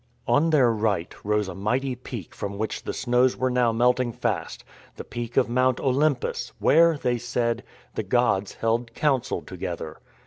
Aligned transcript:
On 0.27 0.49
their 0.49 0.71
right 0.71 1.13
rose 1.23 1.47
a 1.47 1.53
mighty 1.53 1.93
peak 1.95 2.33
from 2.33 2.57
which 2.57 2.81
the 2.85 2.91
snows 2.91 3.37
were 3.37 3.51
now 3.51 3.71
melting 3.71 4.11
fast— 4.13 4.63
the 4.97 5.03
peak 5.03 5.37
of 5.37 5.47
Mount 5.47 5.79
Olympus, 5.79 6.53
where, 6.57 6.97
they 6.97 7.19
said, 7.19 7.63
the 7.93 8.01
gods 8.01 8.53
held 8.55 8.95
counsel 8.95 9.43
to 9.43 9.55
gether. 9.57 9.99